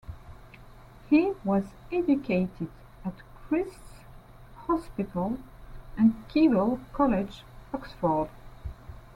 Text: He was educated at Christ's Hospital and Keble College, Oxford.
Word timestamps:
He 1.11 1.31
was 1.43 1.75
educated 1.91 2.71
at 3.05 3.13
Christ's 3.47 4.01
Hospital 4.65 5.37
and 5.95 6.15
Keble 6.27 6.79
College, 6.91 7.43
Oxford. 7.71 8.29